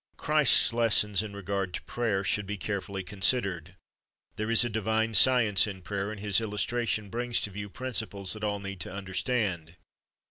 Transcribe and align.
Christ's 0.17 0.73
lessons 0.73 1.21
in 1.21 1.35
regard 1.35 1.75
to 1.75 1.83
prayer 1.83 2.23
should 2.23 2.47
be 2.47 2.57
carefully 2.57 3.03
considered. 3.03 3.75
There 4.35 4.49
is 4.49 4.65
a 4.65 4.67
divine 4.67 5.13
science 5.13 5.67
in 5.67 5.83
prayer, 5.83 6.09
and 6.09 6.19
His 6.19 6.41
illus 6.41 6.65
tration 6.65 7.11
brings 7.11 7.39
to 7.41 7.51
view 7.51 7.69
principles 7.69 8.33
that 8.33 8.43
all 8.43 8.59
need 8.59 8.79
to 8.79 8.91
understand. 8.91 9.75